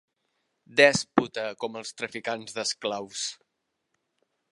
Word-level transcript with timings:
Dèspota 0.79 1.43
com 1.63 1.77
els 1.81 1.93
traficants 2.01 2.55
d'esclaus. 2.57 3.27